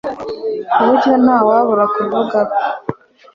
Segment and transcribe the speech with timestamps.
[0.71, 2.59] ku buryo ntawabura kuvuga ko